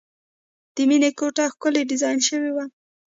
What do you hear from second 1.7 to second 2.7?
ډیزاین شوې وه